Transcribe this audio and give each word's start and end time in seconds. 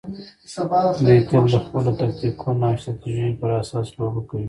دوی 1.05 1.19
تل 1.29 1.43
د 1.53 1.55
خپلو 1.65 1.91
تکتیکونو 2.01 2.63
او 2.67 2.75
استراتیژیو 2.75 3.37
پر 3.39 3.49
اساس 3.61 3.87
لوبه 3.97 4.21
کوي. 4.27 4.39